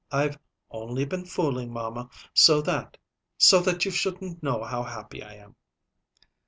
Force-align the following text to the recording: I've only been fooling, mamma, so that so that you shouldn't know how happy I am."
I've 0.11 0.39
only 0.71 1.05
been 1.05 1.25
fooling, 1.25 1.71
mamma, 1.71 2.09
so 2.33 2.59
that 2.63 2.97
so 3.37 3.59
that 3.59 3.85
you 3.85 3.91
shouldn't 3.91 4.41
know 4.41 4.63
how 4.63 4.81
happy 4.81 5.21
I 5.21 5.35
am." 5.35 5.55